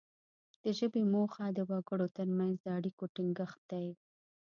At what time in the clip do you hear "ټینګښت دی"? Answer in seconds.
3.15-3.87